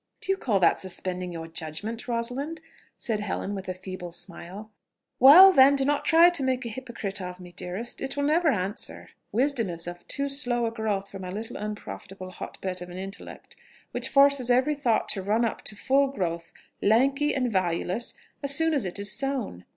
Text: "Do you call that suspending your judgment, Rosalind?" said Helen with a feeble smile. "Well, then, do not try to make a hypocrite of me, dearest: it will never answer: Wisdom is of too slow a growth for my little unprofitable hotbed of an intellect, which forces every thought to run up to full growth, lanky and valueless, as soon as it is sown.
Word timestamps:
"Do 0.19 0.31
you 0.31 0.37
call 0.39 0.59
that 0.61 0.79
suspending 0.79 1.31
your 1.31 1.45
judgment, 1.45 2.07
Rosalind?" 2.07 2.59
said 2.97 3.19
Helen 3.19 3.53
with 3.53 3.69
a 3.69 3.75
feeble 3.75 4.11
smile. 4.11 4.71
"Well, 5.19 5.51
then, 5.53 5.75
do 5.75 5.85
not 5.85 6.05
try 6.05 6.31
to 6.31 6.41
make 6.43 6.65
a 6.65 6.69
hypocrite 6.69 7.21
of 7.21 7.39
me, 7.39 7.51
dearest: 7.51 8.01
it 8.01 8.17
will 8.17 8.23
never 8.23 8.49
answer: 8.49 9.09
Wisdom 9.31 9.69
is 9.69 9.85
of 9.85 10.07
too 10.07 10.27
slow 10.27 10.65
a 10.65 10.71
growth 10.71 11.11
for 11.11 11.19
my 11.19 11.29
little 11.29 11.55
unprofitable 11.55 12.31
hotbed 12.31 12.81
of 12.81 12.89
an 12.89 12.97
intellect, 12.97 13.55
which 13.91 14.09
forces 14.09 14.49
every 14.49 14.73
thought 14.73 15.07
to 15.09 15.21
run 15.21 15.45
up 15.45 15.61
to 15.65 15.75
full 15.75 16.07
growth, 16.07 16.51
lanky 16.81 17.35
and 17.35 17.51
valueless, 17.51 18.15
as 18.41 18.55
soon 18.55 18.73
as 18.73 18.85
it 18.85 18.97
is 18.97 19.11
sown. 19.11 19.65